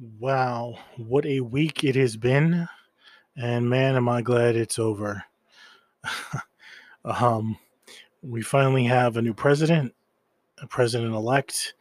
[0.00, 2.68] Wow, what a week it has been,
[3.36, 5.24] and man, am I glad it's over.
[7.04, 7.58] um,
[8.22, 9.92] we finally have a new president,
[10.62, 11.74] a president elect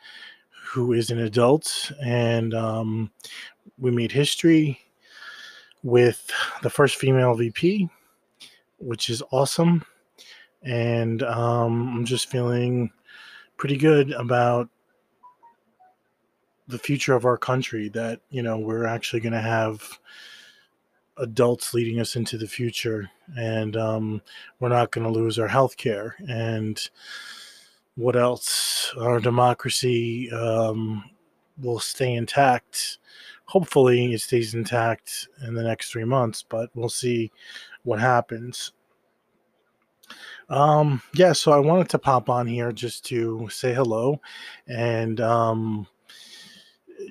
[0.64, 3.11] who is an adult, and um,
[3.77, 4.79] we made history
[5.84, 6.31] with
[6.63, 7.88] the first female VP,
[8.79, 9.86] which is awesome.
[10.63, 12.89] And um, I'm just feeling
[13.57, 14.70] pretty good about
[16.67, 19.99] the future of our country that you know we're actually going to have
[21.17, 23.09] adults leading us into the future.
[23.35, 24.21] And um,
[24.59, 26.80] we're not going to lose our health care and
[27.95, 28.94] what else?
[28.99, 31.03] Our democracy um,
[31.59, 32.99] will stay intact.
[33.45, 37.31] Hopefully it stays intact in the next three months but we'll see
[37.84, 38.73] what happens.
[40.49, 44.22] Um yeah so i wanted to pop on here just to say hello
[44.66, 45.86] and um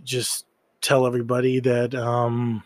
[0.05, 0.46] just
[0.80, 2.62] tell everybody that um,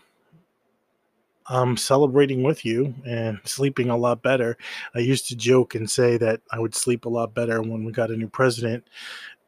[1.47, 4.57] I'm celebrating with you and sleeping a lot better.
[4.95, 7.93] I used to joke and say that I would sleep a lot better when we
[7.93, 8.85] got a new president,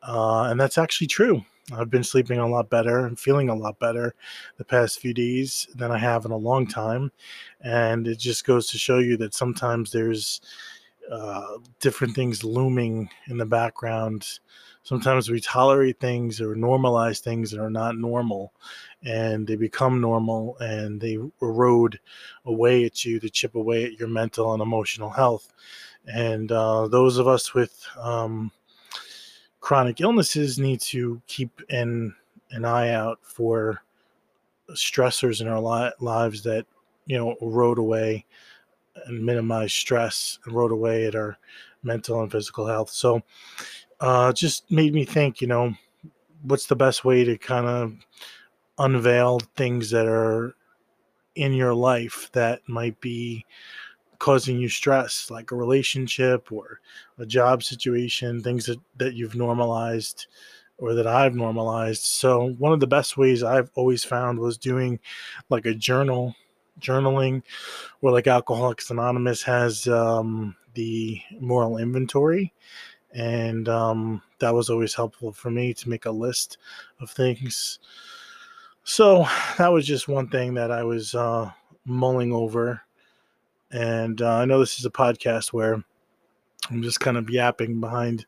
[0.03, 1.45] uh, and that's actually true.
[1.73, 4.15] I've been sleeping a lot better and feeling a lot better
[4.57, 7.13] the past few days than I have in a long time.
[7.61, 10.41] And it just goes to show you that sometimes there's
[11.11, 14.41] uh, different things looming in the background
[14.83, 18.53] sometimes we tolerate things or normalize things that are not normal
[19.05, 21.99] and they become normal and they erode
[22.45, 25.53] away at you to chip away at your mental and emotional health.
[26.07, 28.51] And uh, those of us with um,
[29.61, 32.15] chronic illnesses need to keep an,
[32.51, 33.83] an eye out for
[34.71, 36.67] stressors in our li- lives that
[37.07, 38.25] you know erode away
[39.07, 41.37] and minimize stress and erode away at our
[41.83, 42.91] mental and physical health.
[42.91, 43.23] So
[44.03, 45.73] uh, just made me think, you know,
[46.43, 47.95] what's the best way to kind of
[48.79, 50.57] unveil things that are
[51.37, 53.47] in your life that might be
[54.19, 56.81] causing you stress, like a relationship or
[57.19, 60.27] a job situation, things that, that you've normalized
[60.79, 62.03] or that I've normalized.
[62.03, 64.99] So, one of the best ways I've always found was doing
[65.49, 66.35] like a journal,
[66.81, 67.45] journaling,
[68.01, 72.53] or like Alcoholics Anonymous has um, the moral inventory
[73.15, 76.59] and um, that was always helpful for me to make a list
[77.01, 77.79] of things.
[78.85, 79.27] So
[79.59, 81.51] that was just one thing that I was uh,
[81.85, 82.83] mulling over,
[83.71, 85.83] and uh, I know this is a podcast where
[86.71, 88.25] I'm just kind of yapping behind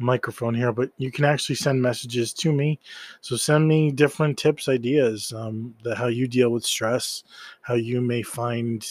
[0.00, 2.80] a microphone here, but you can actually send messages to me.
[3.20, 7.24] So send me different tips, ideas, um, how you deal with stress,
[7.60, 8.86] how you may find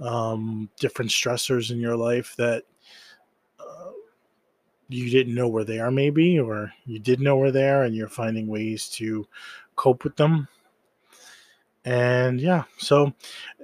[0.00, 2.64] um, different stressors in your life that
[4.90, 8.46] you didn't know were there maybe or you did know were there and you're finding
[8.46, 9.26] ways to
[9.76, 10.48] cope with them.
[11.84, 13.12] And yeah so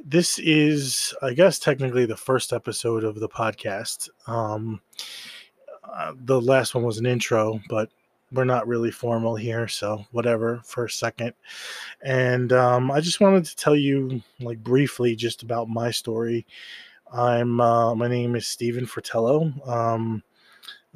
[0.02, 4.08] this is i guess technically the first episode of the podcast.
[4.26, 4.80] Um
[5.84, 7.90] uh, the last one was an intro but
[8.32, 11.32] we're not really formal here so whatever for a second.
[12.02, 16.46] And um, i just wanted to tell you like briefly just about my story.
[17.12, 19.52] I'm uh, my name is stephen fratello.
[19.66, 20.22] Um,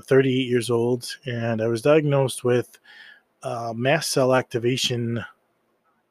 [0.00, 2.78] 38 years old, and I was diagnosed with
[3.43, 5.25] uh, mast cell activation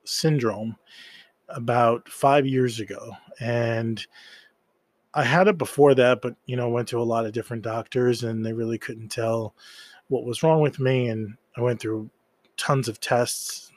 [0.03, 0.75] syndrome
[1.49, 3.11] about five years ago.
[3.39, 4.05] And
[5.13, 8.23] I had it before that, but you know, went to a lot of different doctors,
[8.23, 9.55] and they really couldn't tell
[10.07, 11.07] what was wrong with me.
[11.07, 12.09] And I went through
[12.57, 13.71] tons of tests,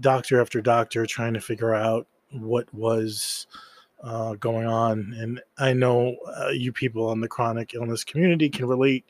[0.00, 3.46] doctor after doctor, trying to figure out what was
[4.02, 5.14] uh, going on.
[5.18, 9.04] And I know uh, you people in the chronic illness community can relate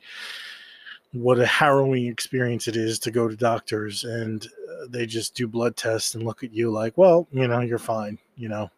[1.13, 5.47] what a harrowing experience it is to go to doctors and uh, they just do
[5.47, 8.69] blood tests and look at you like, well, you know, you're fine, you know.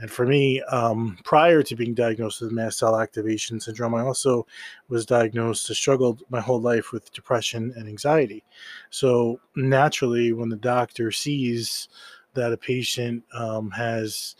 [0.00, 4.46] And for me, um, prior to being diagnosed with mast cell activation syndrome, I also
[4.88, 8.42] was diagnosed, I struggled my whole life with depression and anxiety.
[8.90, 11.88] So naturally, when the doctor sees
[12.34, 14.34] that a patient um, has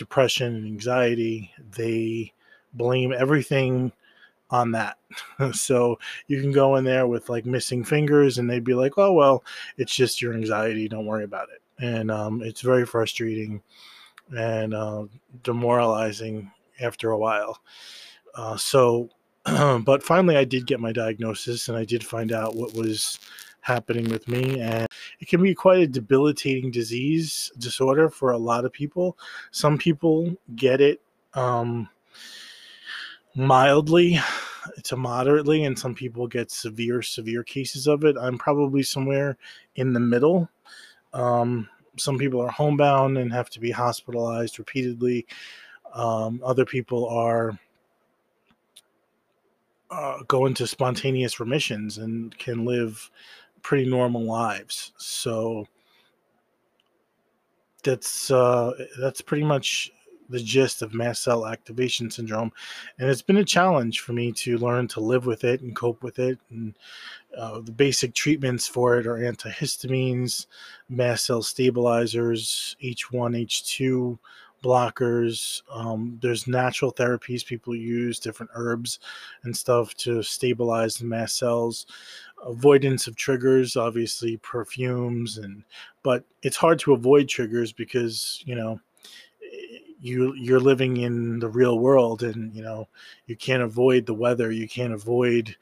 [0.00, 2.32] depression and anxiety, they
[2.72, 3.92] blame everything
[4.48, 4.96] on that.
[5.52, 9.12] so you can go in there with like missing fingers and they'd be like, oh,
[9.12, 9.44] well,
[9.76, 10.88] it's just your anxiety.
[10.88, 11.84] Don't worry about it.
[11.84, 13.62] And um, it's very frustrating
[14.34, 15.04] and uh,
[15.42, 16.50] demoralizing
[16.80, 17.60] after a while.
[18.34, 19.10] Uh, so,
[19.44, 23.18] but finally, I did get my diagnosis and I did find out what was
[23.60, 24.86] happening with me and
[25.18, 29.18] it can be quite a debilitating disease disorder for a lot of people.
[29.50, 31.00] Some people get it
[31.34, 31.88] um,
[33.34, 34.18] mildly
[34.84, 38.16] to moderately and some people get severe severe cases of it.
[38.20, 39.36] I'm probably somewhere
[39.76, 40.48] in the middle.
[41.12, 45.26] Um, some people are homebound and have to be hospitalized repeatedly.
[45.92, 47.58] Um, other people are
[49.90, 53.10] uh, go into spontaneous remissions and can live
[53.62, 54.92] pretty normal lives.
[54.96, 55.66] So
[57.82, 59.90] that's uh, that's pretty much
[60.28, 62.52] the gist of mast cell activation syndrome,
[62.98, 66.02] and it's been a challenge for me to learn to live with it and cope
[66.02, 66.38] with it.
[66.50, 66.74] And
[67.36, 70.46] uh, the basic treatments for it are antihistamines,
[70.88, 74.18] mast cell stabilizers, H1, H2
[74.62, 75.62] blockers.
[75.72, 78.98] Um, there's natural therapies people use, different herbs
[79.44, 81.86] and stuff to stabilize the mast cells.
[82.44, 85.62] Avoidance of triggers, obviously perfumes, and
[86.02, 88.80] but it's hard to avoid triggers because you know
[90.00, 92.88] you you're living in the real world, and you know
[93.26, 95.54] you can't avoid the weather, you can't avoid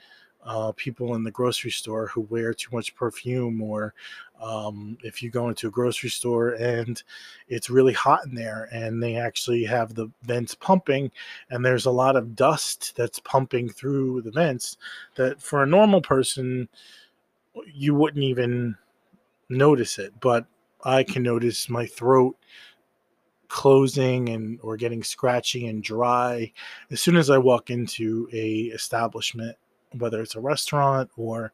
[0.45, 3.93] uh, people in the grocery store who wear too much perfume, or
[4.41, 7.03] um, if you go into a grocery store and
[7.49, 11.11] it's really hot in there and they actually have the vents pumping
[11.51, 14.77] and there's a lot of dust that's pumping through the vents
[15.17, 16.69] that for a normal person
[17.73, 18.77] you wouldn't even
[19.49, 20.47] notice it but
[20.85, 22.37] i can notice my throat
[23.49, 26.53] closing and or getting scratchy and dry
[26.91, 29.57] as soon as i walk into a establishment
[29.97, 31.53] whether it's a restaurant or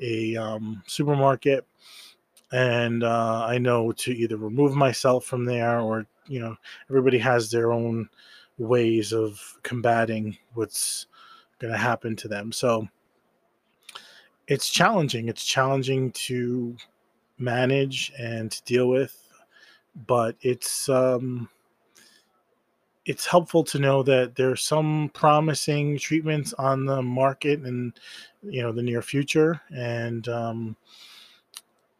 [0.00, 1.66] a um, supermarket.
[2.52, 6.56] And uh, I know to either remove myself from there or, you know,
[6.88, 8.08] everybody has their own
[8.58, 11.06] ways of combating what's
[11.58, 12.52] going to happen to them.
[12.52, 12.86] So
[14.46, 15.28] it's challenging.
[15.28, 16.76] It's challenging to
[17.38, 19.28] manage and to deal with,
[20.06, 21.48] but it's, um,
[23.06, 27.92] it's helpful to know that there's some promising treatments on the market in
[28.42, 30.76] you know the near future and um,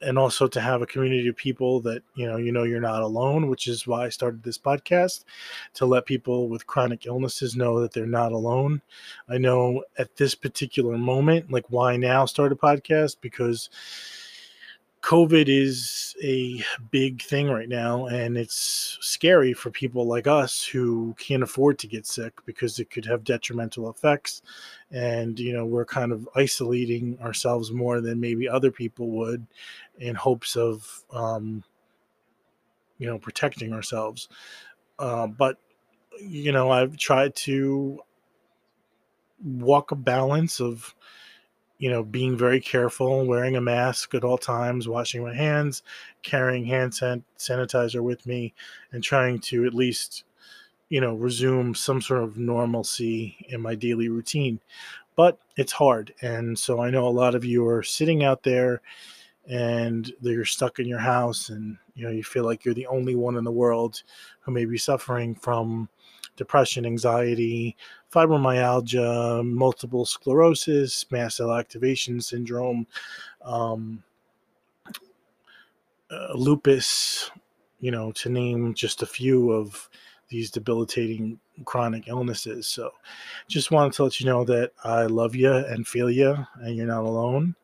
[0.02, 3.02] and also to have a community of people that you know you know you're not
[3.02, 5.25] alone which is why i started this podcast
[5.72, 8.81] to let people with chronic illnesses know that they're not alone.
[9.28, 13.16] I know at this particular moment like why now start a podcast?
[13.20, 13.70] Because
[15.06, 16.61] COVID is a
[16.91, 21.87] big thing right now, and it's scary for people like us who can't afford to
[21.87, 24.43] get sick because it could have detrimental effects.
[24.91, 29.47] And, you know, we're kind of isolating ourselves more than maybe other people would
[30.00, 31.62] in hopes of, um,
[32.99, 34.29] you know, protecting ourselves.
[34.99, 35.59] Uh, but,
[36.20, 38.00] you know, I've tried to
[39.44, 40.97] walk a balance of,
[41.78, 45.82] you know, being very careful, wearing a mask at all times, washing my hands,
[46.23, 48.55] carrying hand san- sanitizer with me,
[48.93, 50.25] and trying to at least,
[50.88, 54.61] you know, resume some sort of normalcy in my daily routine.
[55.17, 56.12] But it's hard.
[56.23, 58.82] And so I know a lot of you are sitting out there
[59.49, 63.14] and you're stuck in your house and, you know, you feel like you're the only
[63.14, 64.02] one in the world
[64.40, 65.88] who may be suffering from
[66.37, 67.76] depression, anxiety,
[68.16, 72.86] fibromyalgia, multiple sclerosis, mast cell activation syndrome,
[73.42, 74.02] um,
[76.10, 77.30] uh, lupus,
[77.80, 79.90] you know, to name just a few of
[80.28, 82.66] these debilitating chronic illnesses.
[82.66, 82.90] So
[83.48, 86.86] just wanted to let you know that I love you and feel you, and you're
[86.86, 87.54] not alone.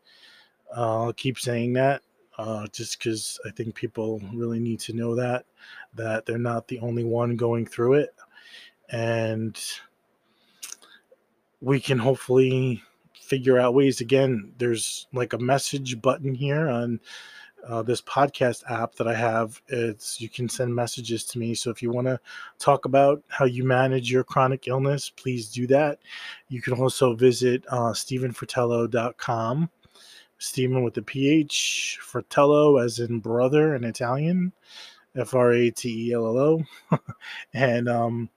[0.77, 2.03] Uh, I'll keep saying that
[2.39, 5.45] uh, just because I think people really need to know that
[5.95, 8.15] that they're not the only one going through it
[8.91, 9.59] and
[11.63, 12.83] we can hopefully
[13.15, 14.01] figure out ways.
[14.01, 17.01] Again there's like a message button here on
[17.67, 19.63] uh, this podcast app that i have.
[19.69, 21.55] It's you can send messages to me.
[21.55, 22.21] So if you want to
[22.59, 26.01] talk about how you manage your chronic illness please do that.
[26.49, 29.71] You can also visit uh, stephenfratello.com
[30.39, 34.53] stephen with the ph fratello as in brother in italian
[35.17, 36.61] f-r-a-t-e-l-l-o
[37.55, 38.29] and um,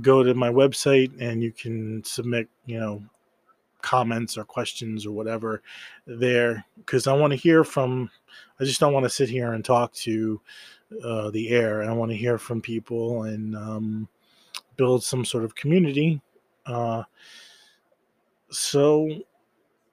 [0.00, 3.02] go to my website and you can submit, you know,
[3.82, 5.62] comments or questions or whatever
[6.06, 8.10] there because I want to hear from.
[8.58, 10.40] I just don't want to sit here and talk to
[11.04, 11.82] uh, the air.
[11.82, 14.08] I want to hear from people and um,
[14.76, 16.20] build some sort of community.
[16.66, 17.02] Uh,
[18.50, 19.08] so,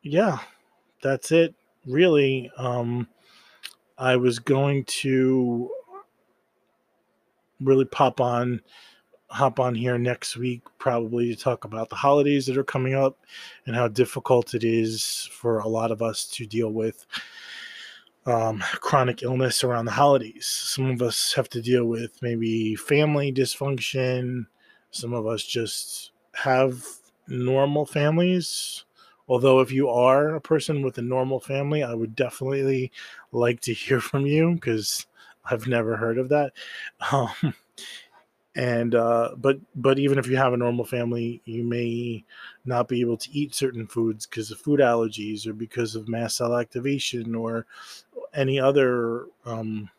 [0.03, 0.39] yeah,
[1.01, 1.53] that's it.
[1.85, 3.07] Really, um,
[3.97, 5.69] I was going to
[7.59, 8.61] really pop on
[9.31, 13.17] hop on here next week probably to talk about the holidays that are coming up
[13.65, 17.05] and how difficult it is for a lot of us to deal with
[18.25, 20.45] um, chronic illness around the holidays.
[20.45, 24.45] Some of us have to deal with maybe family dysfunction.
[24.91, 26.83] Some of us just have
[27.27, 28.85] normal families
[29.31, 32.91] Although, if you are a person with a normal family, I would definitely
[33.31, 35.07] like to hear from you because
[35.45, 36.51] I've never heard of that.
[37.13, 37.53] Um,
[38.55, 42.23] and uh, but but even if you have a normal family, you may
[42.65, 46.37] not be able to eat certain foods because of food allergies or because of mast
[46.37, 47.65] cell activation or
[48.33, 49.89] any other um,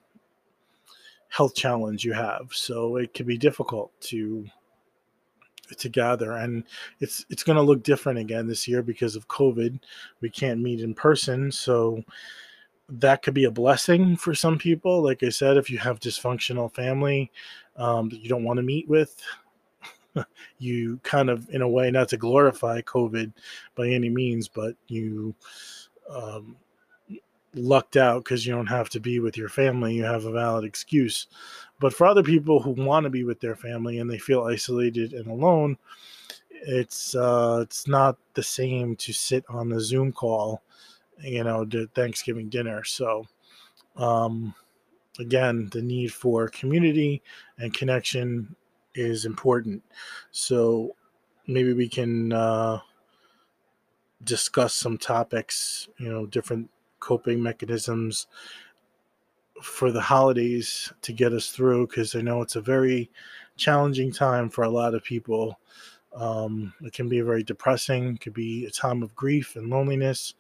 [1.28, 2.48] health challenge you have.
[2.52, 4.46] So it can be difficult to
[5.78, 6.64] to gather and
[7.00, 9.78] it's it's going to look different again this year because of covid
[10.20, 12.02] we can't meet in person so
[12.98, 15.02] that could be a blessing for some people.
[15.02, 17.30] Like i said if you have dysfunctional family
[17.76, 19.16] um, that you don't want to meet with
[20.58, 23.32] you kind of in a way not to glorify covid
[23.74, 25.34] by any means but you
[26.10, 26.54] um,
[27.54, 30.64] lucked out because you don't have to be with your family you have a valid
[30.64, 31.28] excuse.
[31.80, 35.14] But for other people who want to be with their family and they feel isolated
[35.14, 35.76] and alone
[36.64, 40.62] it's uh it's not the same to sit on a zoom call
[41.22, 43.26] you know to thanksgiving dinner so
[43.96, 44.54] um
[45.18, 47.22] again the need for community
[47.58, 48.54] and connection
[48.94, 49.82] is important
[50.30, 50.94] so
[51.46, 52.78] maybe we can uh
[54.24, 56.68] discuss some topics you know different
[57.00, 58.26] coping mechanisms
[59.62, 63.10] for the holidays to get us through because I know it's a very
[63.56, 65.58] challenging time for a lot of people.
[66.14, 70.34] Um, it can be very depressing, it could be a time of grief and loneliness.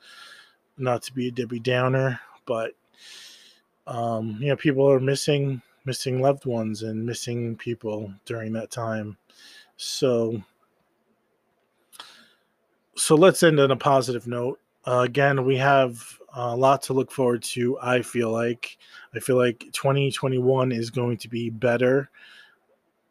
[0.82, 2.72] Not to be a Debbie Downer, but
[3.86, 9.16] um, you know, people are missing missing loved ones and missing people during that time.
[9.76, 10.42] So
[12.96, 14.60] so let's end on a positive note.
[14.86, 16.02] Uh, again, we have
[16.34, 17.78] a lot to look forward to.
[17.80, 18.76] I feel like
[19.14, 22.10] I feel like 2021 is going to be better.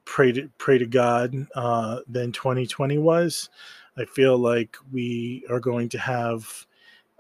[0.05, 3.49] Pray to pray to God uh, than 2020 was.
[3.97, 6.65] I feel like we are going to have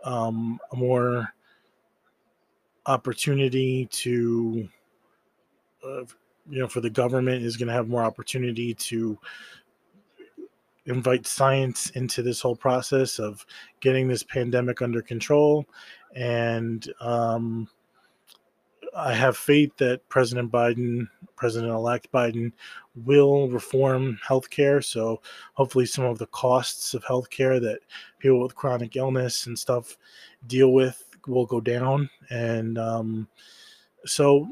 [0.03, 1.33] um, a more
[2.85, 4.67] opportunity to,
[5.85, 6.03] uh,
[6.49, 9.17] you know, for the government is going to have more opportunity to
[10.85, 13.45] invite science into this whole process of
[13.79, 15.65] getting this pandemic under control.
[16.15, 17.69] And um,
[18.95, 22.51] I have faith that President Biden, President elect Biden,
[22.95, 24.83] will reform healthcare.
[24.83, 25.21] So
[25.53, 27.79] hopefully, some of the costs of healthcare that
[28.19, 29.97] people with chronic illness and stuff
[30.47, 32.09] deal with will go down.
[32.29, 33.27] And um,
[34.05, 34.47] so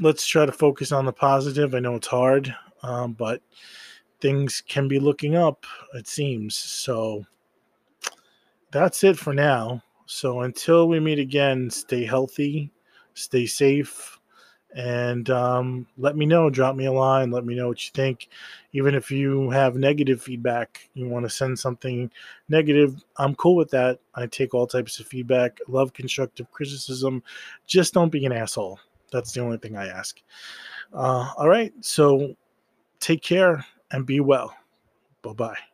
[0.00, 1.74] let's try to focus on the positive.
[1.74, 3.42] I know it's hard, um, but
[4.20, 6.56] things can be looking up, it seems.
[6.56, 7.24] So
[8.70, 9.82] that's it for now.
[10.06, 12.70] So until we meet again, stay healthy,
[13.14, 14.18] stay safe,
[14.74, 16.48] and um, let me know.
[16.50, 17.30] Drop me a line.
[17.30, 18.28] Let me know what you think.
[18.72, 22.10] Even if you have negative feedback, you want to send something
[22.48, 23.98] negative, I'm cool with that.
[24.14, 25.58] I take all types of feedback.
[25.68, 27.22] Love constructive criticism.
[27.66, 28.78] Just don't be an asshole.
[29.12, 30.20] That's the only thing I ask.
[30.92, 31.72] Uh, all right.
[31.80, 32.34] So
[32.98, 34.54] take care and be well.
[35.20, 35.71] Bye bye.